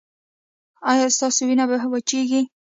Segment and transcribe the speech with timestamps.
[0.91, 2.41] ایا ستاسو وینه به وچیږي؟